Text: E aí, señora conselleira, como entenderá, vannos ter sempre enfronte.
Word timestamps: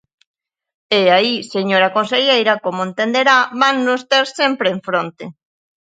E 0.99 1.01
aí, 1.17 1.33
señora 1.53 1.93
conselleira, 1.97 2.53
como 2.65 2.81
entenderá, 2.89 3.37
vannos 3.61 4.01
ter 4.11 4.25
sempre 4.39 4.67
enfronte. 4.75 5.25